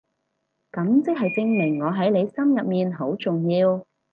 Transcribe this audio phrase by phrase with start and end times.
[0.71, 3.85] 噉即係證明我喺你心入面好重要